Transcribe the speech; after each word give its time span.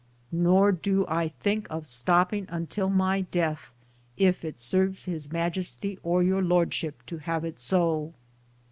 Nor 0.31 0.71
do 0.71 1.05
I 1.07 1.27
think 1.41 1.67
of 1.69 1.85
stopping 1.85 2.47
until 2.49 2.89
my 2.89 3.21
death, 3.21 3.71
if 4.17 4.43
it 4.43 4.57
serves 4.57 5.05
His 5.05 5.31
Majesty 5.31 5.99
or 6.01 6.23
Your 6.23 6.41
Lordship 6.41 7.05
to 7.05 7.19
have 7.19 7.45
it 7.45 7.59
so. 7.59 8.11